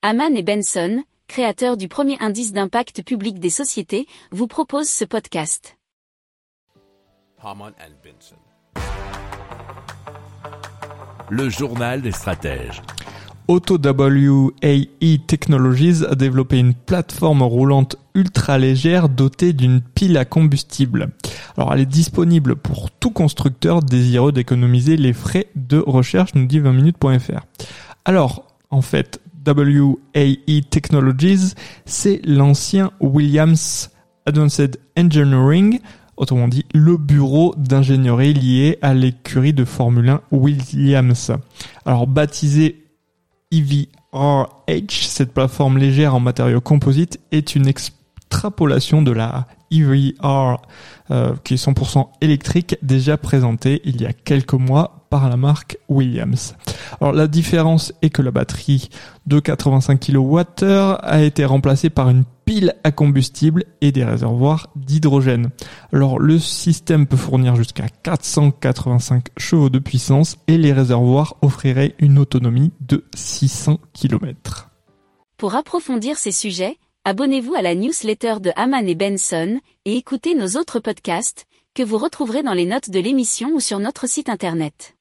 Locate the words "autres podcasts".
80.58-81.46